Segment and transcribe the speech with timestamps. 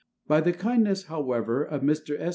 [0.25, 2.19] By the kindness, however, of Mr.
[2.19, 2.29] S.